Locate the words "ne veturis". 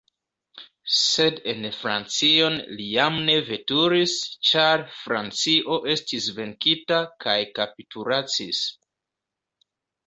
3.27-4.17